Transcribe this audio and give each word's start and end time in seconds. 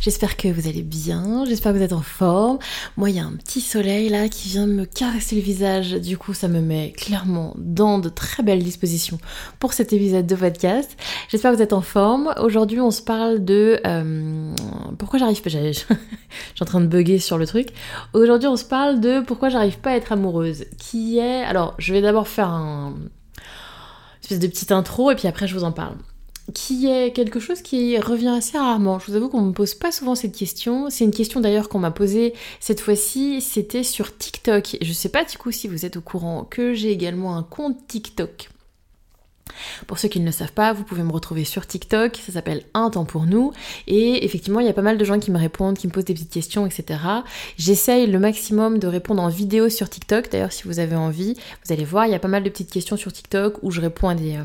J'espère 0.00 0.36
que 0.36 0.46
vous 0.46 0.68
allez 0.68 0.82
bien, 0.82 1.44
j'espère 1.44 1.72
que 1.72 1.78
vous 1.78 1.82
êtes 1.82 1.92
en 1.92 2.02
forme. 2.02 2.58
Moi, 2.96 3.10
il 3.10 3.16
y 3.16 3.18
a 3.18 3.24
un 3.24 3.32
petit 3.32 3.60
soleil 3.60 4.08
là 4.08 4.28
qui 4.28 4.48
vient 4.48 4.66
me 4.66 4.84
caresser 4.84 5.34
le 5.34 5.42
visage. 5.42 5.92
Du 5.94 6.16
coup, 6.16 6.34
ça 6.34 6.46
me 6.46 6.60
met 6.60 6.92
clairement 6.92 7.54
dans 7.58 7.98
de 7.98 8.08
très 8.08 8.44
belles 8.44 8.62
dispositions 8.62 9.18
pour 9.58 9.72
cet 9.72 9.92
épisode 9.92 10.26
de 10.26 10.36
podcast. 10.36 10.96
J'espère 11.28 11.50
que 11.50 11.56
vous 11.56 11.62
êtes 11.62 11.72
en 11.72 11.80
forme. 11.80 12.32
Aujourd'hui, 12.40 12.80
on 12.80 12.92
se 12.92 13.02
parle 13.02 13.44
de... 13.44 13.80
Euh, 13.86 14.54
pourquoi 14.98 15.18
j'arrive 15.18 15.42
pas... 15.42 15.50
Je 15.50 15.72
suis 15.72 15.94
en 16.60 16.64
train 16.64 16.80
de 16.80 16.86
bugger 16.86 17.18
sur 17.18 17.36
le 17.36 17.46
truc. 17.46 17.70
Aujourd'hui, 18.12 18.48
on 18.48 18.56
se 18.56 18.64
parle 18.64 19.00
de 19.00 19.20
pourquoi 19.20 19.48
j'arrive 19.48 19.78
pas 19.78 19.90
à 19.90 19.96
être 19.96 20.12
amoureuse. 20.12 20.66
Qui 20.78 21.18
est... 21.18 21.42
Alors, 21.42 21.74
je 21.78 21.92
vais 21.92 22.02
d'abord 22.02 22.28
faire 22.28 22.48
un... 22.48 22.94
Une 22.96 24.22
espèce 24.22 24.38
de 24.40 24.46
petite 24.46 24.72
intro 24.72 25.10
et 25.10 25.16
puis 25.16 25.26
après, 25.26 25.48
je 25.48 25.54
vous 25.54 25.64
en 25.64 25.72
parle 25.72 25.96
qui 26.54 26.86
est 26.86 27.12
quelque 27.12 27.40
chose 27.40 27.62
qui 27.62 27.98
revient 27.98 28.28
assez 28.28 28.58
rarement. 28.58 28.98
Je 28.98 29.06
vous 29.06 29.16
avoue 29.16 29.28
qu'on 29.28 29.42
me 29.42 29.52
pose 29.52 29.74
pas 29.74 29.92
souvent 29.92 30.14
cette 30.14 30.36
question. 30.36 30.90
C'est 30.90 31.04
une 31.04 31.12
question 31.12 31.40
d'ailleurs 31.40 31.68
qu'on 31.68 31.78
m'a 31.78 31.90
posée 31.90 32.34
cette 32.60 32.80
fois-ci, 32.80 33.40
c'était 33.40 33.82
sur 33.82 34.16
TikTok. 34.16 34.78
Je 34.80 34.92
sais 34.92 35.08
pas 35.08 35.24
du 35.24 35.38
coup 35.38 35.52
si 35.52 35.68
vous 35.68 35.84
êtes 35.84 35.96
au 35.96 36.00
courant 36.00 36.44
que 36.44 36.74
j'ai 36.74 36.90
également 36.90 37.36
un 37.36 37.42
compte 37.42 37.86
TikTok. 37.86 38.48
Pour 39.86 39.98
ceux 39.98 40.08
qui 40.08 40.20
ne 40.20 40.26
le 40.26 40.32
savent 40.32 40.52
pas, 40.52 40.72
vous 40.72 40.84
pouvez 40.84 41.02
me 41.02 41.12
retrouver 41.12 41.44
sur 41.44 41.66
TikTok, 41.66 42.16
ça 42.16 42.32
s'appelle 42.32 42.62
Un 42.74 42.90
temps 42.90 43.04
pour 43.04 43.26
nous. 43.26 43.52
Et 43.86 44.24
effectivement, 44.24 44.60
il 44.60 44.66
y 44.66 44.70
a 44.70 44.74
pas 44.74 44.82
mal 44.82 44.98
de 44.98 45.04
gens 45.04 45.18
qui 45.18 45.30
me 45.30 45.38
répondent, 45.38 45.76
qui 45.76 45.86
me 45.86 45.92
posent 45.92 46.04
des 46.04 46.14
petites 46.14 46.32
questions, 46.32 46.66
etc. 46.66 47.00
J'essaye 47.56 48.06
le 48.06 48.18
maximum 48.18 48.78
de 48.78 48.86
répondre 48.86 49.22
en 49.22 49.28
vidéo 49.28 49.68
sur 49.68 49.88
TikTok. 49.88 50.30
D'ailleurs, 50.30 50.52
si 50.52 50.64
vous 50.64 50.78
avez 50.78 50.96
envie, 50.96 51.34
vous 51.64 51.72
allez 51.72 51.84
voir, 51.84 52.06
il 52.06 52.12
y 52.12 52.14
a 52.14 52.18
pas 52.18 52.28
mal 52.28 52.42
de 52.42 52.50
petites 52.50 52.70
questions 52.70 52.96
sur 52.96 53.12
TikTok 53.12 53.62
où 53.62 53.70
je 53.70 53.80
réponds 53.80 54.08
à 54.08 54.14
des, 54.14 54.36
euh, 54.36 54.44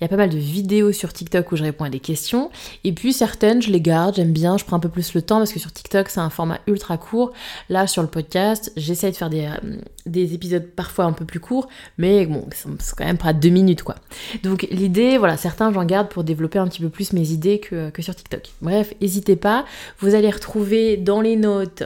il 0.00 0.02
y 0.02 0.04
a 0.04 0.08
pas 0.08 0.16
mal 0.16 0.30
de 0.30 0.38
vidéos 0.38 0.92
sur 0.92 1.12
TikTok 1.12 1.52
où 1.52 1.56
je 1.56 1.62
réponds 1.62 1.84
à 1.84 1.90
des 1.90 2.00
questions. 2.00 2.50
Et 2.84 2.92
puis 2.92 3.12
certaines, 3.12 3.62
je 3.62 3.70
les 3.70 3.80
garde, 3.80 4.16
j'aime 4.16 4.32
bien, 4.32 4.56
je 4.58 4.64
prends 4.64 4.76
un 4.76 4.80
peu 4.80 4.88
plus 4.88 5.14
le 5.14 5.22
temps 5.22 5.38
parce 5.38 5.52
que 5.52 5.58
sur 5.58 5.72
TikTok, 5.72 6.08
c'est 6.08 6.20
un 6.20 6.30
format 6.30 6.60
ultra 6.66 6.96
court. 6.98 7.32
Là, 7.68 7.86
sur 7.86 8.02
le 8.02 8.08
podcast, 8.08 8.72
j'essaye 8.76 9.12
de 9.12 9.16
faire 9.16 9.30
des, 9.30 9.46
euh, 9.46 9.76
des, 10.06 10.34
épisodes 10.34 10.66
parfois 10.66 11.04
un 11.04 11.12
peu 11.12 11.24
plus 11.24 11.40
courts, 11.40 11.68
mais 11.98 12.26
bon, 12.26 12.46
c'est 12.52 12.94
quand 12.96 13.04
même 13.04 13.18
pas 13.18 13.32
deux 13.32 13.48
minutes 13.48 13.82
quoi. 13.82 13.96
Donc 14.42 14.66
l'idée, 14.70 15.18
voilà, 15.18 15.36
certains, 15.36 15.72
j'en 15.72 15.84
garde 15.84 16.08
pour 16.08 16.24
développer 16.24 16.58
un 16.58 16.68
petit 16.68 16.82
peu 16.82 16.88
plus 16.88 17.12
mes 17.12 17.30
idées 17.30 17.60
que, 17.60 17.90
que 17.90 18.02
sur 18.02 18.14
TikTok. 18.14 18.50
Bref, 18.60 18.94
n'hésitez 19.00 19.36
pas, 19.36 19.64
vous 20.00 20.14
allez 20.14 20.30
retrouver 20.30 20.96
dans 20.96 21.20
les 21.20 21.36
notes 21.36 21.84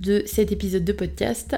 de 0.00 0.22
cet 0.26 0.52
épisode 0.52 0.84
de 0.84 0.92
podcast 0.92 1.56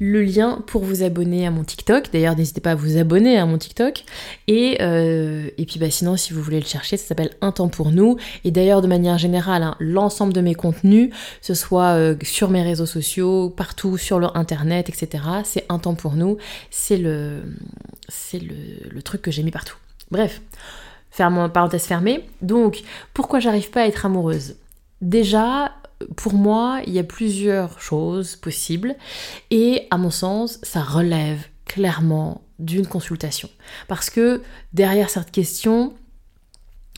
le 0.00 0.22
lien 0.22 0.62
pour 0.66 0.84
vous 0.84 1.02
abonner 1.02 1.46
à 1.46 1.50
mon 1.50 1.64
TikTok. 1.64 2.12
D'ailleurs, 2.12 2.36
n'hésitez 2.36 2.60
pas 2.60 2.72
à 2.72 2.74
vous 2.74 2.96
abonner 2.96 3.38
à 3.38 3.46
mon 3.46 3.58
TikTok. 3.58 4.04
Et, 4.46 4.78
euh, 4.80 5.48
et 5.58 5.66
puis 5.66 5.78
bah, 5.78 5.90
sinon, 5.90 6.16
si 6.16 6.32
vous 6.32 6.42
voulez 6.42 6.60
le 6.60 6.66
chercher, 6.66 6.96
ça 6.96 7.06
s'appelle 7.06 7.30
Un 7.40 7.52
temps 7.52 7.68
pour 7.68 7.90
nous. 7.90 8.16
Et 8.44 8.50
d'ailleurs, 8.50 8.82
de 8.82 8.86
manière 8.86 9.18
générale, 9.18 9.62
hein, 9.62 9.76
l'ensemble 9.80 10.32
de 10.32 10.40
mes 10.40 10.54
contenus, 10.54 11.10
ce 11.40 11.54
soit 11.54 11.96
euh, 11.96 12.14
sur 12.22 12.50
mes 12.50 12.62
réseaux 12.62 12.86
sociaux, 12.86 13.50
partout 13.50 13.96
sur 13.98 14.18
le 14.18 14.28
internet, 14.36 14.88
etc., 14.88 15.24
c'est 15.44 15.64
Un 15.68 15.78
temps 15.78 15.94
pour 15.94 16.14
nous. 16.14 16.38
C'est 16.70 16.98
le, 16.98 17.42
c'est 18.08 18.38
le, 18.38 18.54
le 18.90 19.02
truc 19.02 19.22
que 19.22 19.30
j'ai 19.30 19.42
mis 19.42 19.50
partout. 19.50 19.76
Bref, 20.10 20.42
ferme, 21.10 21.50
parenthèse 21.50 21.84
fermée. 21.84 22.24
Donc, 22.42 22.82
pourquoi 23.14 23.40
j'arrive 23.40 23.70
pas 23.70 23.82
à 23.82 23.86
être 23.86 24.06
amoureuse? 24.06 24.56
Déjà, 25.00 25.72
pour 26.16 26.34
moi, 26.34 26.80
il 26.86 26.92
y 26.92 26.98
a 26.98 27.04
plusieurs 27.04 27.80
choses 27.80 28.36
possibles 28.36 28.96
et 29.50 29.86
à 29.90 29.98
mon 29.98 30.10
sens, 30.10 30.58
ça 30.62 30.82
relève 30.82 31.40
clairement 31.64 32.42
d'une 32.58 32.86
consultation. 32.86 33.48
Parce 33.88 34.10
que 34.10 34.42
derrière 34.72 35.10
cette 35.10 35.30
question, 35.30 35.94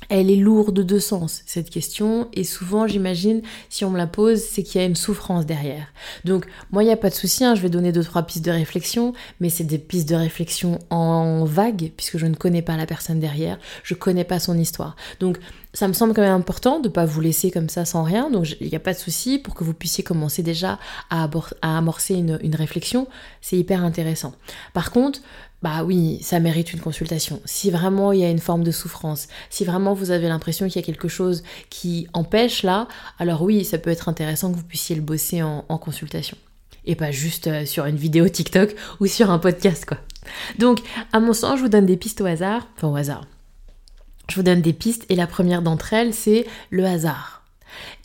elle 0.08 0.30
est 0.30 0.36
lourde 0.36 0.80
de 0.80 0.98
sens, 0.98 1.42
cette 1.46 1.70
question, 1.70 2.28
et 2.32 2.44
souvent, 2.44 2.86
j'imagine, 2.86 3.42
si 3.70 3.84
on 3.84 3.90
me 3.90 3.96
la 3.96 4.06
pose, 4.06 4.42
c'est 4.42 4.62
qu'il 4.62 4.80
y 4.80 4.84
a 4.84 4.86
une 4.86 4.96
souffrance 4.96 5.46
derrière. 5.46 5.86
Donc, 6.24 6.46
moi, 6.72 6.82
il 6.82 6.86
n'y 6.86 6.92
a 6.92 6.96
pas 6.96 7.10
de 7.10 7.14
souci, 7.14 7.44
hein, 7.44 7.54
je 7.54 7.62
vais 7.62 7.70
donner 7.70 7.92
deux, 7.92 8.04
trois 8.04 8.22
pistes 8.22 8.44
de 8.44 8.50
réflexion, 8.50 9.12
mais 9.40 9.48
c'est 9.48 9.64
des 9.64 9.78
pistes 9.78 10.08
de 10.08 10.14
réflexion 10.14 10.78
en 10.90 11.44
vague, 11.44 11.92
puisque 11.96 12.18
je 12.18 12.26
ne 12.26 12.34
connais 12.34 12.62
pas 12.62 12.76
la 12.76 12.86
personne 12.86 13.20
derrière, 13.20 13.58
je 13.82 13.94
ne 13.94 13.98
connais 13.98 14.24
pas 14.24 14.38
son 14.38 14.58
histoire. 14.58 14.96
Donc, 15.20 15.38
ça 15.74 15.88
me 15.88 15.92
semble 15.92 16.14
quand 16.14 16.22
même 16.22 16.32
important 16.32 16.78
de 16.78 16.88
ne 16.88 16.92
pas 16.92 17.04
vous 17.04 17.20
laisser 17.20 17.50
comme 17.50 17.68
ça 17.68 17.84
sans 17.84 18.04
rien, 18.04 18.30
donc 18.30 18.56
il 18.60 18.68
n'y 18.68 18.76
a 18.76 18.80
pas 18.80 18.94
de 18.94 18.98
souci 18.98 19.38
pour 19.38 19.54
que 19.54 19.64
vous 19.64 19.74
puissiez 19.74 20.04
commencer 20.04 20.42
déjà 20.42 20.78
à, 21.10 21.28
amorcer 21.60 22.14
une, 22.14 22.54
réflexion, 22.54 23.08
c'est 23.40 23.58
hyper 23.58 23.84
intéressant. 23.84 24.32
Par 24.72 24.92
contre, 24.92 25.20
bah 25.62 25.82
oui, 25.82 26.18
ça 26.22 26.40
mérite 26.40 26.72
une 26.72 26.80
consultation. 26.80 27.40
Si 27.44 27.70
vraiment 27.70 28.12
il 28.12 28.20
y 28.20 28.24
a 28.24 28.30
une 28.30 28.38
forme 28.38 28.62
de 28.62 28.70
souffrance, 28.70 29.28
si 29.50 29.64
vraiment 29.64 29.94
vous 29.94 30.10
avez 30.10 30.28
l'impression 30.28 30.68
qu'il 30.68 30.76
y 30.76 30.84
a 30.84 30.86
quelque 30.86 31.08
chose 31.08 31.42
qui 31.70 32.06
empêche 32.12 32.62
là, 32.62 32.86
alors 33.18 33.42
oui, 33.42 33.64
ça 33.64 33.78
peut 33.78 33.90
être 33.90 34.08
intéressant 34.08 34.52
que 34.52 34.56
vous 34.56 34.64
puissiez 34.64 34.94
le 34.94 35.02
bosser 35.02 35.42
en, 35.42 35.62
consultation. 35.78 36.36
Et 36.86 36.94
pas 36.94 37.10
juste 37.10 37.46
euh, 37.46 37.64
sur 37.64 37.86
une 37.86 37.96
vidéo 37.96 38.28
TikTok 38.28 38.76
ou 39.00 39.06
sur 39.06 39.30
un 39.30 39.38
podcast, 39.38 39.86
quoi. 39.86 39.98
Donc, 40.58 40.80
à 41.12 41.20
mon 41.20 41.32
sens, 41.32 41.58
je 41.58 41.62
vous 41.62 41.70
donne 41.70 41.86
des 41.86 41.96
pistes 41.96 42.20
au 42.20 42.26
hasard. 42.26 42.68
Enfin, 42.76 42.88
au 42.88 42.96
hasard. 42.96 43.26
Je 44.28 44.36
vous 44.36 44.42
donne 44.42 44.62
des 44.62 44.72
pistes 44.72 45.06
et 45.08 45.16
la 45.16 45.26
première 45.26 45.62
d'entre 45.62 45.92
elles, 45.92 46.14
c'est 46.14 46.46
le 46.70 46.84
hasard. 46.84 47.42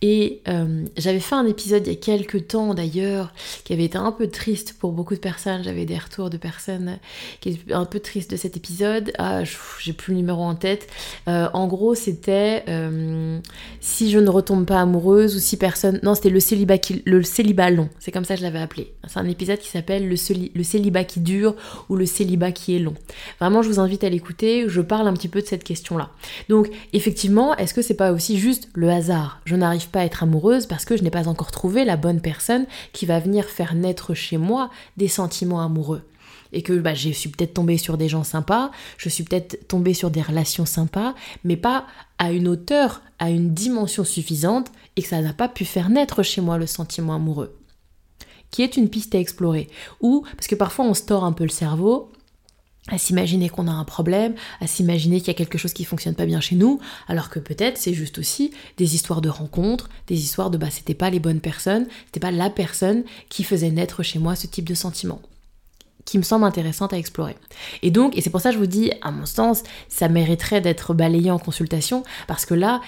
Et 0.01 0.41
euh, 0.47 0.85
j'avais 0.97 1.19
fait 1.19 1.35
un 1.35 1.45
épisode 1.45 1.85
il 1.85 1.93
y 1.93 1.95
a 1.95 1.99
quelques 1.99 2.47
temps 2.47 2.73
d'ailleurs, 2.73 3.33
qui 3.65 3.73
avait 3.73 3.83
été 3.83 3.97
un 3.97 4.13
peu 4.13 4.27
triste 4.27 4.75
pour 4.79 4.93
beaucoup 4.93 5.13
de 5.13 5.19
personnes. 5.19 5.61
J'avais 5.63 5.85
des 5.85 5.97
retours 5.97 6.29
de 6.29 6.37
personnes 6.37 6.99
qui 7.41 7.49
étaient 7.49 7.73
un 7.73 7.83
peu 7.83 7.99
tristes 7.99 8.31
de 8.31 8.37
cet 8.37 8.55
épisode. 8.55 9.11
Ah, 9.17 9.43
j'ai 9.43 9.91
plus 9.91 10.13
le 10.13 10.17
numéro 10.17 10.41
en 10.41 10.55
tête. 10.55 10.87
Euh, 11.27 11.49
en 11.53 11.67
gros, 11.67 11.95
c'était 11.95 12.63
euh, 12.69 13.39
si 13.81 14.09
je 14.09 14.19
ne 14.19 14.29
retombe 14.29 14.65
pas 14.65 14.79
amoureuse 14.79 15.35
ou 15.35 15.39
si 15.39 15.57
personne. 15.57 15.99
Non, 16.01 16.15
c'était 16.15 16.29
le 16.29 16.39
célibat, 16.39 16.77
qui... 16.77 17.01
le 17.05 17.21
célibat 17.23 17.69
long. 17.69 17.89
C'est 17.99 18.11
comme 18.11 18.23
ça 18.23 18.35
que 18.35 18.39
je 18.39 18.45
l'avais 18.45 18.59
appelé. 18.59 18.93
C'est 19.05 19.19
un 19.19 19.27
épisode 19.27 19.59
qui 19.59 19.67
s'appelle 19.67 20.07
le, 20.07 20.15
le 20.55 20.63
célibat 20.63 21.03
qui 21.03 21.19
dure 21.19 21.55
ou 21.89 21.97
le 21.97 22.05
célibat 22.05 22.53
qui 22.53 22.75
est 22.75 22.79
long. 22.79 22.95
Vraiment, 23.41 23.61
je 23.61 23.67
vous 23.67 23.79
invite 23.81 24.05
à 24.05 24.09
l'écouter. 24.09 24.65
Je 24.69 24.79
parle 24.79 25.09
un 25.09 25.13
petit 25.13 25.27
peu 25.27 25.41
de 25.41 25.47
cette 25.47 25.65
question-là. 25.65 26.09
Donc, 26.47 26.69
effectivement, 26.93 27.53
est-ce 27.57 27.73
que 27.73 27.81
c'est 27.81 27.95
pas 27.95 28.13
aussi 28.13 28.39
juste 28.39 28.69
le 28.73 28.89
hasard? 28.89 29.41
Je 29.43 29.57
n'arrive 29.57 29.88
pas 29.89 30.05
être 30.05 30.23
amoureuse 30.23 30.65
parce 30.65 30.85
que 30.85 30.97
je 30.97 31.03
n'ai 31.03 31.09
pas 31.09 31.27
encore 31.27 31.51
trouvé 31.51 31.85
la 31.85 31.97
bonne 31.97 32.21
personne 32.21 32.65
qui 32.93 33.05
va 33.05 33.19
venir 33.19 33.45
faire 33.45 33.75
naître 33.75 34.13
chez 34.13 34.37
moi 34.37 34.69
des 34.97 35.07
sentiments 35.07 35.61
amoureux. 35.61 36.03
Et 36.51 36.63
que 36.63 36.73
bah, 36.73 36.95
je 36.95 37.09
suis 37.09 37.29
peut-être 37.29 37.53
tombée 37.53 37.77
sur 37.77 37.97
des 37.97 38.09
gens 38.09 38.23
sympas, 38.23 38.71
je 38.97 39.09
suis 39.09 39.23
peut-être 39.23 39.67
tombée 39.67 39.93
sur 39.93 40.09
des 40.09 40.21
relations 40.21 40.65
sympas, 40.65 41.13
mais 41.43 41.57
pas 41.57 41.85
à 42.17 42.31
une 42.31 42.47
hauteur, 42.47 43.01
à 43.19 43.29
une 43.29 43.53
dimension 43.53 44.03
suffisante, 44.03 44.71
et 44.95 45.03
que 45.03 45.07
ça 45.07 45.21
n'a 45.21 45.33
pas 45.33 45.47
pu 45.47 45.65
faire 45.65 45.89
naître 45.89 46.23
chez 46.23 46.41
moi 46.41 46.57
le 46.57 46.65
sentiment 46.65 47.13
amoureux. 47.13 47.55
Qui 48.49 48.63
est 48.63 48.77
une 48.77 48.89
piste 48.89 49.13
à 49.13 49.19
explorer. 49.19 49.67
Ou, 50.01 50.25
parce 50.35 50.47
que 50.47 50.55
parfois 50.55 50.85
on 50.85 50.95
store 50.95 51.23
un 51.23 51.33
peu 51.33 51.43
le 51.43 51.49
cerveau, 51.49 52.11
à 52.89 52.97
s'imaginer 52.97 53.49
qu'on 53.49 53.67
a 53.67 53.71
un 53.71 53.83
problème, 53.83 54.35
à 54.59 54.67
s'imaginer 54.67 55.19
qu'il 55.19 55.29
y 55.29 55.31
a 55.31 55.35
quelque 55.35 55.57
chose 55.57 55.73
qui 55.73 55.85
fonctionne 55.85 56.15
pas 56.15 56.25
bien 56.25 56.41
chez 56.41 56.55
nous, 56.55 56.79
alors 57.07 57.29
que 57.29 57.39
peut-être 57.39 57.77
c'est 57.77 57.93
juste 57.93 58.17
aussi 58.17 58.51
des 58.77 58.95
histoires 58.95 59.21
de 59.21 59.29
rencontres, 59.29 59.89
des 60.07 60.19
histoires 60.19 60.49
de 60.49 60.57
bah 60.57 60.69
c'était 60.69 60.93
pas 60.93 61.09
les 61.09 61.19
bonnes 61.19 61.41
personnes, 61.41 61.87
c'était 62.05 62.19
pas 62.19 62.31
la 62.31 62.49
personne 62.49 63.03
qui 63.29 63.43
faisait 63.43 63.71
naître 63.71 64.03
chez 64.03 64.19
moi 64.19 64.35
ce 64.35 64.47
type 64.47 64.67
de 64.67 64.75
sentiment 64.75 65.21
qui 66.05 66.17
me 66.17 66.23
semble 66.23 66.43
intéressante 66.45 66.91
à 66.91 66.97
explorer. 66.97 67.35
Et 67.83 67.91
donc, 67.91 68.17
et 68.17 68.21
c'est 68.21 68.31
pour 68.31 68.41
ça 68.41 68.49
que 68.49 68.55
je 68.55 68.59
vous 68.59 68.65
dis, 68.65 68.91
à 69.03 69.11
mon 69.11 69.27
sens, 69.27 69.61
ça 69.89 70.09
mériterait 70.09 70.59
d'être 70.59 70.95
balayé 70.95 71.29
en 71.29 71.37
consultation, 71.37 72.03
parce 72.25 72.47
que 72.47 72.55
là, 72.55 72.81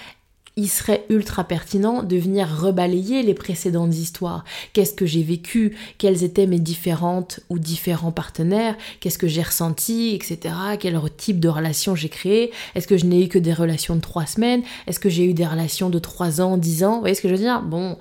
il 0.56 0.68
serait 0.68 1.06
ultra 1.08 1.44
pertinent 1.44 2.02
de 2.02 2.16
venir 2.16 2.48
rebalayer 2.48 3.22
les 3.22 3.34
précédentes 3.34 3.94
histoires. 3.94 4.44
Qu'est-ce 4.72 4.92
que 4.92 5.06
j'ai 5.06 5.22
vécu? 5.22 5.76
Quelles 5.98 6.24
étaient 6.24 6.46
mes 6.46 6.58
différentes 6.58 7.40
ou 7.48 7.58
différents 7.58 8.12
partenaires? 8.12 8.76
Qu'est-ce 9.00 9.18
que 9.18 9.28
j'ai 9.28 9.42
ressenti? 9.42 10.14
Etc. 10.14 10.54
Quel 10.78 11.00
type 11.16 11.40
de 11.40 11.48
relation 11.48 11.94
j'ai 11.94 12.10
créé? 12.10 12.52
Est-ce 12.74 12.86
que 12.86 12.98
je 12.98 13.06
n'ai 13.06 13.24
eu 13.24 13.28
que 13.28 13.38
des 13.38 13.54
relations 13.54 13.96
de 13.96 14.00
trois 14.00 14.26
semaines? 14.26 14.62
Est-ce 14.86 15.00
que 15.00 15.08
j'ai 15.08 15.24
eu 15.24 15.34
des 15.34 15.46
relations 15.46 15.88
de 15.88 15.98
trois 15.98 16.40
ans, 16.40 16.58
dix 16.58 16.84
ans? 16.84 16.94
Vous 16.94 17.00
voyez 17.00 17.14
ce 17.14 17.22
que 17.22 17.28
je 17.28 17.34
veux 17.34 17.40
dire? 17.40 17.62
Bon, 17.62 17.96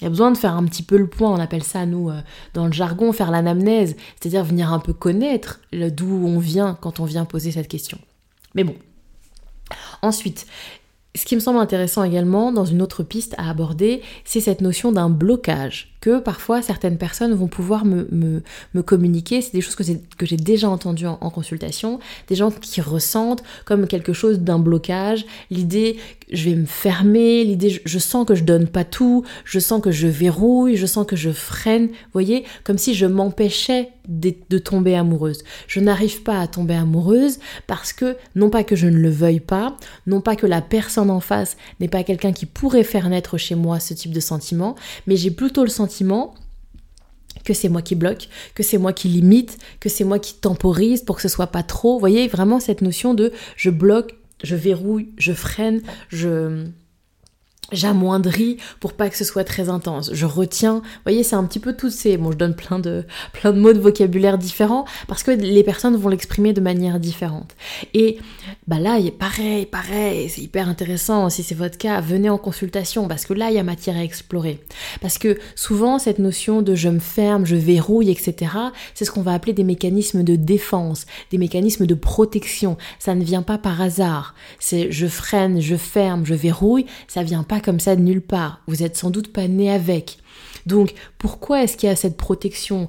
il 0.00 0.04
y 0.04 0.06
a 0.08 0.10
besoin 0.10 0.32
de 0.32 0.36
faire 0.36 0.56
un 0.56 0.64
petit 0.64 0.82
peu 0.82 0.96
le 0.96 1.06
point, 1.06 1.30
on 1.30 1.38
appelle 1.38 1.62
ça, 1.62 1.86
nous, 1.86 2.10
euh, 2.10 2.20
dans 2.54 2.66
le 2.66 2.72
jargon, 2.72 3.12
faire 3.12 3.30
l'anamnèse, 3.30 3.94
c'est-à-dire 4.20 4.42
venir 4.42 4.72
un 4.72 4.80
peu 4.80 4.92
connaître 4.92 5.60
d'où 5.72 6.26
on 6.26 6.40
vient 6.40 6.76
quand 6.80 6.98
on 6.98 7.04
vient 7.04 7.24
poser 7.24 7.52
cette 7.52 7.68
question. 7.68 7.98
Mais 8.56 8.64
bon. 8.64 8.74
Ensuite, 10.02 10.46
ce 11.14 11.26
qui 11.26 11.34
me 11.34 11.40
semble 11.40 11.58
intéressant 11.58 12.04
également 12.04 12.52
dans 12.52 12.64
une 12.64 12.80
autre 12.80 13.02
piste 13.02 13.34
à 13.36 13.50
aborder, 13.50 14.00
c'est 14.24 14.40
cette 14.40 14.62
notion 14.62 14.92
d'un 14.92 15.10
blocage 15.10 15.92
que 16.02 16.18
parfois 16.18 16.62
certaines 16.62 16.98
personnes 16.98 17.32
vont 17.32 17.46
pouvoir 17.46 17.84
me, 17.84 18.08
me, 18.10 18.82
communiquer. 18.82 19.40
C'est 19.40 19.52
des 19.52 19.60
choses 19.60 19.76
que, 19.76 19.84
j'ai 20.26 20.36
déjà 20.36 20.68
entendues 20.68 21.06
en, 21.06 21.30
consultation, 21.30 22.00
des 22.28 22.34
gens 22.34 22.50
qui 22.50 22.80
ressentent 22.80 23.44
comme 23.64 23.86
quelque 23.86 24.12
chose 24.12 24.40
d'un 24.40 24.58
blocage, 24.58 25.24
l'idée 25.50 25.96
je 26.32 26.48
vais 26.48 26.56
me 26.56 26.66
fermer, 26.66 27.44
l'idée 27.44 27.80
je, 27.84 27.98
sens 27.98 28.26
que 28.26 28.34
je 28.34 28.42
donne 28.42 28.66
pas 28.66 28.84
tout, 28.84 29.24
je 29.44 29.60
sens 29.60 29.80
que 29.80 29.92
je 29.92 30.08
verrouille, 30.08 30.76
je 30.76 30.86
sens 30.86 31.06
que 31.06 31.14
je 31.14 31.30
freine, 31.30 31.88
vous 31.88 32.12
voyez, 32.12 32.44
comme 32.64 32.78
si 32.78 32.94
je 32.94 33.06
m'empêchais 33.06 33.90
de, 34.08 34.58
tomber 34.58 34.96
amoureuse. 34.96 35.44
Je 35.68 35.78
n'arrive 35.78 36.22
pas 36.22 36.40
à 36.40 36.48
tomber 36.48 36.74
amoureuse 36.74 37.38
parce 37.68 37.92
que 37.92 38.16
non 38.34 38.50
pas 38.50 38.64
que 38.64 38.74
je 38.74 38.88
ne 38.88 38.98
le 38.98 39.10
veuille 39.10 39.40
pas, 39.40 39.76
non 40.06 40.20
pas 40.20 40.34
que 40.34 40.46
la 40.46 40.60
personne 40.60 41.01
en 41.08 41.20
face 41.20 41.56
n'est 41.80 41.88
pas 41.88 42.04
quelqu'un 42.04 42.32
qui 42.32 42.46
pourrait 42.46 42.84
faire 42.84 43.08
naître 43.08 43.38
chez 43.38 43.54
moi 43.54 43.80
ce 43.80 43.94
type 43.94 44.12
de 44.12 44.20
sentiment, 44.20 44.74
mais 45.06 45.16
j'ai 45.16 45.30
plutôt 45.30 45.62
le 45.62 45.70
sentiment 45.70 46.34
que 47.44 47.54
c'est 47.54 47.68
moi 47.68 47.82
qui 47.82 47.94
bloque, 47.94 48.28
que 48.54 48.62
c'est 48.62 48.78
moi 48.78 48.92
qui 48.92 49.08
limite, 49.08 49.58
que 49.80 49.88
c'est 49.88 50.04
moi 50.04 50.18
qui 50.18 50.34
temporise 50.34 51.02
pour 51.02 51.16
que 51.16 51.22
ce 51.22 51.28
soit 51.28 51.48
pas 51.48 51.62
trop. 51.62 51.98
Voyez 51.98 52.28
vraiment 52.28 52.60
cette 52.60 52.82
notion 52.82 53.14
de 53.14 53.32
je 53.56 53.70
bloque, 53.70 54.16
je 54.44 54.54
verrouille, 54.56 55.10
je 55.16 55.32
freine, 55.32 55.82
je 56.08 56.66
j'amoindris 57.72 58.58
pour 58.80 58.92
pas 58.92 59.08
que 59.08 59.16
ce 59.16 59.24
soit 59.24 59.44
très 59.44 59.68
intense. 59.68 60.10
Je 60.12 60.26
retiens. 60.26 60.76
Vous 60.76 61.02
voyez, 61.04 61.22
c'est 61.22 61.36
un 61.36 61.44
petit 61.44 61.58
peu 61.58 61.74
tous 61.74 61.90
ces. 61.90 62.16
Bon, 62.16 62.32
je 62.32 62.36
donne 62.36 62.54
plein 62.54 62.78
de, 62.78 63.04
plein 63.32 63.52
de 63.52 63.58
mots 63.58 63.72
de 63.72 63.80
vocabulaire 63.80 64.38
différents 64.38 64.84
parce 65.08 65.22
que 65.22 65.30
les 65.30 65.62
personnes 65.62 65.96
vont 65.96 66.08
l'exprimer 66.08 66.52
de 66.52 66.60
manière 66.60 67.00
différente. 67.00 67.54
Et 67.94 68.18
bah 68.66 68.78
là, 68.78 68.98
il 68.98 69.06
est 69.06 69.10
pareil, 69.10 69.66
pareil. 69.66 70.28
C'est 70.28 70.42
hyper 70.42 70.68
intéressant. 70.68 71.30
Si 71.30 71.42
c'est 71.42 71.54
votre 71.54 71.78
cas, 71.78 72.00
venez 72.00 72.30
en 72.30 72.38
consultation 72.38 73.08
parce 73.08 73.24
que 73.24 73.34
là, 73.34 73.50
il 73.50 73.56
y 73.56 73.58
a 73.58 73.62
matière 73.62 73.96
à 73.96 74.04
explorer. 74.04 74.60
Parce 75.00 75.18
que 75.18 75.38
souvent, 75.54 75.98
cette 75.98 76.18
notion 76.18 76.62
de 76.62 76.74
je 76.74 76.88
me 76.88 77.00
ferme, 77.00 77.46
je 77.46 77.56
verrouille, 77.56 78.10
etc., 78.10 78.52
c'est 78.94 79.04
ce 79.04 79.10
qu'on 79.10 79.22
va 79.22 79.32
appeler 79.32 79.52
des 79.52 79.64
mécanismes 79.64 80.22
de 80.22 80.36
défense, 80.36 81.06
des 81.30 81.38
mécanismes 81.38 81.86
de 81.86 81.94
protection. 81.94 82.76
Ça 82.98 83.14
ne 83.14 83.24
vient 83.24 83.42
pas 83.42 83.58
par 83.58 83.80
hasard. 83.80 84.34
C'est 84.58 84.90
je 84.90 85.06
freine, 85.06 85.60
je 85.60 85.76
ferme, 85.76 86.26
je 86.26 86.34
verrouille. 86.34 86.86
Ça 87.08 87.22
vient 87.22 87.42
pas 87.42 87.60
comme 87.62 87.80
ça 87.80 87.96
de 87.96 88.02
nulle 88.02 88.20
part. 88.20 88.60
Vous 88.66 88.82
êtes 88.82 88.96
sans 88.96 89.10
doute 89.10 89.32
pas 89.32 89.48
né 89.48 89.70
avec. 89.70 90.18
Donc, 90.66 90.94
pourquoi 91.18 91.62
est-ce 91.62 91.76
qu'il 91.76 91.88
y 91.88 91.92
a 91.92 91.96
cette 91.96 92.16
protection? 92.16 92.88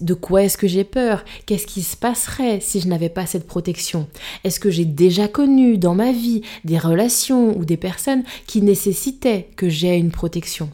De 0.00 0.14
quoi 0.14 0.44
est-ce 0.44 0.58
que 0.58 0.68
j'ai 0.68 0.84
peur? 0.84 1.24
Qu'est-ce 1.46 1.66
qui 1.66 1.82
se 1.82 1.96
passerait 1.96 2.60
si 2.60 2.80
je 2.80 2.88
n'avais 2.88 3.08
pas 3.08 3.26
cette 3.26 3.46
protection? 3.46 4.06
Est-ce 4.44 4.60
que 4.60 4.70
j'ai 4.70 4.84
déjà 4.84 5.26
connu 5.26 5.78
dans 5.78 5.94
ma 5.94 6.12
vie 6.12 6.42
des 6.64 6.78
relations 6.78 7.56
ou 7.58 7.64
des 7.64 7.76
personnes 7.76 8.24
qui 8.46 8.62
nécessitaient 8.62 9.48
que 9.56 9.68
j'aie 9.68 9.98
une 9.98 10.12
protection? 10.12 10.70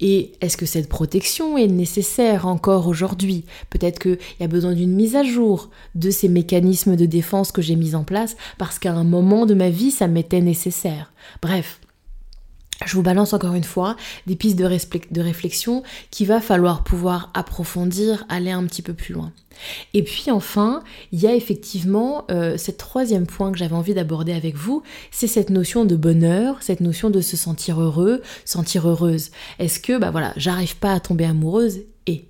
Et 0.00 0.32
est-ce 0.40 0.56
que 0.56 0.66
cette 0.66 0.88
protection 0.88 1.56
est 1.56 1.68
nécessaire 1.68 2.46
encore 2.46 2.88
aujourd'hui? 2.88 3.44
Peut-être 3.70 3.98
qu'il 3.98 4.18
y 4.40 4.44
a 4.44 4.48
besoin 4.48 4.74
d'une 4.74 4.92
mise 4.92 5.16
à 5.16 5.22
jour 5.22 5.70
de 5.94 6.10
ces 6.10 6.28
mécanismes 6.28 6.96
de 6.96 7.06
défense 7.06 7.52
que 7.52 7.62
j'ai 7.62 7.76
mis 7.76 7.94
en 7.94 8.04
place 8.04 8.36
parce 8.58 8.78
qu'à 8.78 8.92
un 8.92 9.04
moment 9.04 9.46
de 9.46 9.54
ma 9.54 9.70
vie, 9.70 9.90
ça 9.90 10.08
m'était 10.08 10.40
nécessaire. 10.40 11.12
Bref, 11.40 11.80
je 12.86 12.94
vous 12.94 13.02
balance 13.02 13.32
encore 13.32 13.54
une 13.54 13.64
fois 13.64 13.96
des 14.26 14.36
pistes 14.36 14.58
de, 14.58 15.20
réflexion 15.20 15.82
qu'il 16.10 16.26
va 16.26 16.40
falloir 16.40 16.84
pouvoir 16.84 17.30
approfondir, 17.34 18.24
aller 18.28 18.50
un 18.50 18.64
petit 18.64 18.82
peu 18.82 18.94
plus 18.94 19.14
loin. 19.14 19.32
Et 19.94 20.02
puis 20.02 20.30
enfin, 20.30 20.82
il 21.12 21.20
y 21.20 21.26
a 21.26 21.34
effectivement 21.34 22.24
euh, 22.30 22.56
ce 22.56 22.70
troisième 22.70 23.26
point 23.26 23.52
que 23.52 23.58
j'avais 23.58 23.74
envie 23.74 23.94
d'aborder 23.94 24.32
avec 24.32 24.56
vous, 24.56 24.82
c'est 25.10 25.26
cette 25.26 25.50
notion 25.50 25.84
de 25.84 25.96
bonheur, 25.96 26.56
cette 26.60 26.80
notion 26.80 27.10
de 27.10 27.20
se 27.20 27.36
sentir 27.36 27.80
heureux, 27.80 28.22
sentir 28.44 28.88
heureuse. 28.88 29.30
Est-ce 29.58 29.78
que, 29.78 29.98
bah 29.98 30.10
voilà, 30.10 30.32
j'arrive 30.36 30.76
pas 30.76 30.92
à 30.92 31.00
tomber 31.00 31.24
amoureuse 31.24 31.80
et 32.06 32.28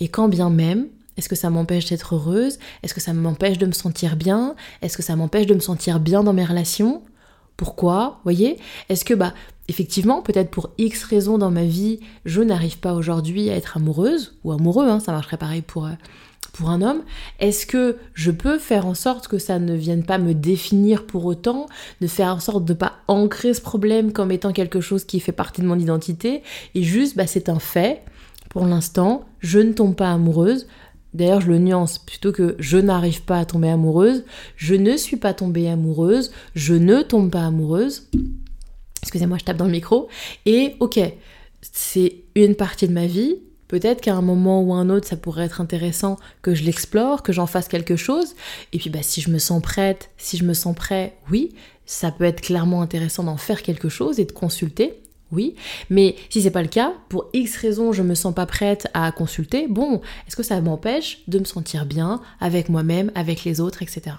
Et 0.00 0.08
quand 0.08 0.28
bien 0.28 0.50
même, 0.50 0.88
est-ce 1.16 1.28
que 1.28 1.36
ça 1.36 1.50
m'empêche 1.50 1.88
d'être 1.88 2.14
heureuse? 2.14 2.58
Est-ce 2.82 2.94
que 2.94 3.00
ça 3.00 3.12
m'empêche 3.12 3.58
de 3.58 3.66
me 3.66 3.72
sentir 3.72 4.16
bien? 4.16 4.54
Est-ce 4.80 4.96
que 4.96 5.02
ça 5.02 5.16
m'empêche 5.16 5.46
de 5.46 5.54
me 5.54 5.60
sentir 5.60 6.00
bien 6.00 6.24
dans 6.24 6.32
mes 6.32 6.44
relations? 6.44 7.02
Pourquoi 7.56 8.20
Voyez 8.24 8.58
Est-ce 8.88 9.04
que, 9.04 9.14
bah, 9.14 9.34
effectivement, 9.68 10.22
peut-être 10.22 10.50
pour 10.50 10.70
X 10.78 11.04
raisons 11.04 11.38
dans 11.38 11.50
ma 11.50 11.64
vie, 11.64 12.00
je 12.24 12.42
n'arrive 12.42 12.78
pas 12.78 12.94
aujourd'hui 12.94 13.50
à 13.50 13.56
être 13.56 13.76
amoureuse, 13.76 14.36
ou 14.44 14.52
amoureux, 14.52 14.88
hein, 14.88 15.00
ça 15.00 15.12
marcherait 15.12 15.36
pareil 15.36 15.62
pour, 15.62 15.86
euh, 15.86 15.92
pour 16.52 16.70
un 16.70 16.82
homme. 16.82 17.02
Est-ce 17.38 17.66
que 17.66 17.96
je 18.14 18.30
peux 18.30 18.58
faire 18.58 18.86
en 18.86 18.94
sorte 18.94 19.28
que 19.28 19.38
ça 19.38 19.58
ne 19.58 19.74
vienne 19.74 20.04
pas 20.04 20.18
me 20.18 20.34
définir 20.34 21.06
pour 21.06 21.24
autant, 21.24 21.66
de 22.00 22.06
faire 22.06 22.28
en 22.28 22.40
sorte 22.40 22.64
de 22.64 22.72
ne 22.72 22.78
pas 22.78 22.94
ancrer 23.08 23.54
ce 23.54 23.60
problème 23.60 24.12
comme 24.12 24.32
étant 24.32 24.52
quelque 24.52 24.80
chose 24.80 25.04
qui 25.04 25.20
fait 25.20 25.32
partie 25.32 25.62
de 25.62 25.66
mon 25.66 25.78
identité, 25.78 26.42
et 26.74 26.82
juste, 26.82 27.16
bah, 27.16 27.26
c'est 27.26 27.48
un 27.48 27.58
fait. 27.58 28.02
Pour 28.50 28.66
l'instant, 28.66 29.24
je 29.38 29.60
ne 29.60 29.72
tombe 29.72 29.94
pas 29.94 30.12
amoureuse, 30.12 30.66
D'ailleurs, 31.14 31.40
je 31.40 31.48
le 31.48 31.58
nuance 31.58 31.98
plutôt 31.98 32.32
que 32.32 32.56
je 32.58 32.78
n'arrive 32.78 33.22
pas 33.22 33.38
à 33.38 33.44
tomber 33.44 33.68
amoureuse, 33.68 34.24
je 34.56 34.74
ne 34.74 34.96
suis 34.96 35.16
pas 35.16 35.34
tombée 35.34 35.68
amoureuse, 35.68 36.32
je 36.54 36.74
ne 36.74 37.02
tombe 37.02 37.30
pas 37.30 37.44
amoureuse. 37.44 38.08
Excusez-moi, 39.02 39.38
je 39.38 39.44
tape 39.44 39.56
dans 39.56 39.66
le 39.66 39.72
micro. 39.72 40.08
Et 40.46 40.76
ok, 40.80 40.98
c'est 41.60 42.16
une 42.34 42.54
partie 42.54 42.88
de 42.88 42.92
ma 42.92 43.06
vie. 43.06 43.36
Peut-être 43.68 44.00
qu'à 44.00 44.14
un 44.14 44.22
moment 44.22 44.62
ou 44.62 44.74
un 44.74 44.90
autre, 44.90 45.08
ça 45.08 45.16
pourrait 45.16 45.44
être 45.44 45.60
intéressant 45.60 46.18
que 46.42 46.54
je 46.54 46.62
l'explore, 46.62 47.22
que 47.22 47.32
j'en 47.32 47.46
fasse 47.46 47.68
quelque 47.68 47.96
chose. 47.96 48.34
Et 48.72 48.78
puis, 48.78 48.90
bah, 48.90 49.02
si 49.02 49.20
je 49.20 49.30
me 49.30 49.38
sens 49.38 49.62
prête, 49.62 50.10
si 50.18 50.36
je 50.36 50.44
me 50.44 50.54
sens 50.54 50.74
prêt, 50.74 51.16
oui, 51.30 51.54
ça 51.86 52.10
peut 52.10 52.24
être 52.24 52.42
clairement 52.42 52.82
intéressant 52.82 53.24
d'en 53.24 53.36
faire 53.36 53.62
quelque 53.62 53.88
chose 53.88 54.20
et 54.20 54.24
de 54.24 54.32
consulter 54.32 55.01
oui. 55.32 55.54
Mais 55.90 56.14
si 56.30 56.42
c'est 56.42 56.50
pas 56.50 56.62
le 56.62 56.68
cas, 56.68 56.92
pour 57.08 57.26
X 57.32 57.56
raisons, 57.56 57.92
je 57.92 58.02
me 58.02 58.14
sens 58.14 58.34
pas 58.34 58.46
prête 58.46 58.88
à 58.94 59.10
consulter, 59.12 59.66
bon, 59.68 60.00
est-ce 60.26 60.36
que 60.36 60.42
ça 60.42 60.60
m'empêche 60.60 61.22
de 61.26 61.38
me 61.38 61.44
sentir 61.44 61.86
bien 61.86 62.20
avec 62.40 62.68
moi-même, 62.68 63.10
avec 63.14 63.44
les 63.44 63.60
autres, 63.60 63.82
etc. 63.82 64.16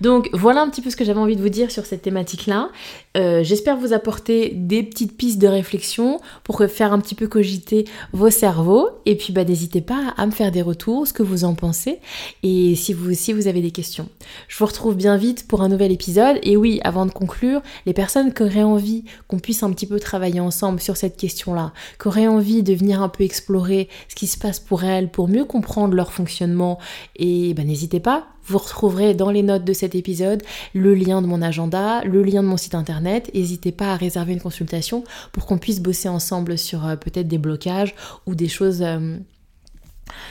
Donc 0.00 0.28
voilà 0.32 0.62
un 0.62 0.68
petit 0.68 0.82
peu 0.82 0.90
ce 0.90 0.96
que 0.96 1.04
j'avais 1.04 1.20
envie 1.20 1.36
de 1.36 1.42
vous 1.42 1.48
dire 1.48 1.70
sur 1.70 1.86
cette 1.86 2.02
thématique-là. 2.02 2.70
Euh, 3.16 3.42
j'espère 3.42 3.76
vous 3.76 3.92
apporter 3.92 4.52
des 4.54 4.82
petites 4.82 5.16
pistes 5.16 5.38
de 5.38 5.48
réflexion 5.48 6.20
pour 6.44 6.62
faire 6.68 6.92
un 6.92 7.00
petit 7.00 7.14
peu 7.14 7.26
cogiter 7.26 7.84
vos 8.12 8.30
cerveaux. 8.30 8.88
Et 9.06 9.16
puis 9.16 9.32
bah, 9.32 9.44
n'hésitez 9.44 9.80
pas 9.80 10.14
à 10.16 10.26
me 10.26 10.30
faire 10.30 10.52
des 10.52 10.62
retours, 10.62 11.06
ce 11.06 11.12
que 11.12 11.22
vous 11.22 11.44
en 11.44 11.54
pensez. 11.54 11.98
Et 12.42 12.74
si 12.74 12.92
vous 12.92 13.10
aussi 13.10 13.32
vous 13.32 13.46
avez 13.46 13.62
des 13.62 13.70
questions. 13.70 14.08
Je 14.48 14.58
vous 14.58 14.66
retrouve 14.66 14.96
bien 14.96 15.16
vite 15.16 15.46
pour 15.48 15.62
un 15.62 15.68
nouvel 15.68 15.92
épisode. 15.92 16.38
Et 16.42 16.56
oui, 16.56 16.80
avant 16.84 17.06
de 17.06 17.10
conclure, 17.10 17.62
les 17.86 17.92
personnes 17.92 18.32
qui 18.32 18.42
auraient 18.42 18.62
envie 18.62 19.04
qu'on 19.26 19.38
puisse 19.38 19.62
un 19.62 19.70
petit 19.72 19.86
peu 19.86 19.98
travailler 19.98 20.40
ensemble 20.40 20.80
sur 20.80 20.96
cette 20.96 21.16
question-là, 21.16 21.72
qui 22.00 22.08
auraient 22.08 22.26
envie 22.26 22.62
de 22.62 22.74
venir 22.74 23.02
un 23.02 23.08
peu 23.08 23.24
explorer 23.24 23.88
ce 24.08 24.14
qui 24.14 24.26
se 24.26 24.38
passe 24.38 24.60
pour 24.60 24.84
elles, 24.84 25.10
pour 25.10 25.28
mieux 25.28 25.44
comprendre 25.44 25.94
leur 25.94 26.12
fonctionnement, 26.12 26.78
et 27.16 27.54
bah, 27.54 27.64
n'hésitez 27.64 28.00
pas, 28.00 28.26
vous 28.48 28.58
retrouverez 28.58 29.14
dans 29.14 29.30
les 29.30 29.42
notes 29.42 29.64
de 29.64 29.72
cet 29.72 29.94
épisode 29.94 30.42
le 30.74 30.94
lien 30.94 31.22
de 31.22 31.26
mon 31.26 31.42
agenda, 31.42 32.02
le 32.04 32.22
lien 32.22 32.42
de 32.42 32.48
mon 32.48 32.56
site 32.56 32.74
internet. 32.74 33.30
N'hésitez 33.34 33.72
pas 33.72 33.92
à 33.92 33.96
réserver 33.96 34.32
une 34.32 34.40
consultation 34.40 35.04
pour 35.32 35.46
qu'on 35.46 35.58
puisse 35.58 35.80
bosser 35.80 36.08
ensemble 36.08 36.58
sur 36.58 36.86
euh, 36.86 36.96
peut-être 36.96 37.28
des 37.28 37.38
blocages 37.38 37.94
ou 38.26 38.34
des 38.34 38.48
choses... 38.48 38.82
Euh, 38.82 39.18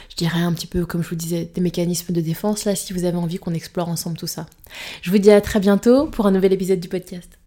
je 0.09 0.15
dirais 0.15 0.39
un 0.39 0.53
petit 0.53 0.65
peu, 0.65 0.85
comme 0.85 1.03
je 1.03 1.09
vous 1.09 1.15
disais, 1.15 1.51
des 1.53 1.61
mécanismes 1.61 2.11
de 2.11 2.21
défense, 2.21 2.65
là, 2.65 2.75
si 2.75 2.93
vous 2.93 3.05
avez 3.05 3.17
envie 3.17 3.37
qu'on 3.37 3.53
explore 3.53 3.89
ensemble 3.89 4.17
tout 4.17 4.25
ça. 4.25 4.47
Je 5.03 5.11
vous 5.11 5.19
dis 5.19 5.29
à 5.29 5.39
très 5.39 5.59
bientôt 5.59 6.07
pour 6.07 6.25
un 6.25 6.31
nouvel 6.31 6.51
épisode 6.51 6.79
du 6.79 6.89
podcast. 6.89 7.37